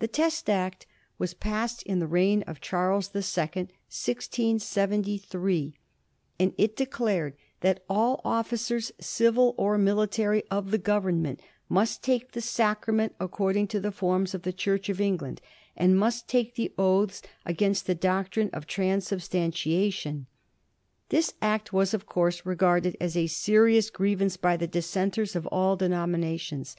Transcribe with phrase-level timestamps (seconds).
[0.00, 0.86] The Test Act
[1.16, 5.74] was passed in the reign of Charles the Second, 1673,
[6.38, 12.42] and it declared that all officers, civil or military, of the Government must take the
[12.42, 15.40] sacrament according to the forms of the Church of England,
[15.74, 20.26] and must take the oaths against the doctrine of transub stantiation.
[21.08, 25.74] This Act was, of course, regarded as a serious grievance by the Dissenters of all
[25.74, 26.76] denominations.